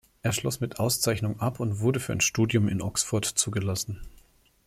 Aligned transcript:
Er 0.23 0.33
schloss 0.33 0.59
mit 0.61 0.79
Auszeichnung 0.79 1.39
ab 1.41 1.59
und 1.59 1.79
wurde 1.79 1.99
für 1.99 2.11
ein 2.11 2.21
Studium 2.21 2.67
in 2.67 2.81
Oxford 2.81 3.23
zugelassen. 3.23 4.01